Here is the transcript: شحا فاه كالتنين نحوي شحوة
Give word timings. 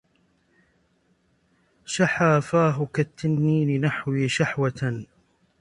شحا 1.85 2.39
فاه 2.39 2.85
كالتنين 2.93 3.81
نحوي 3.85 4.29
شحوة 4.29 5.03